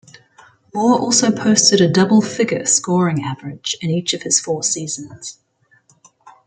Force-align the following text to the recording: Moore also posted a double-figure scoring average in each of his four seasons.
Moore 0.73 0.97
also 0.99 1.29
posted 1.29 1.79
a 1.79 1.87
double-figure 1.87 2.65
scoring 2.65 3.23
average 3.23 3.75
in 3.81 3.91
each 3.91 4.15
of 4.15 4.23
his 4.23 4.39
four 4.39 4.63
seasons. 4.63 5.37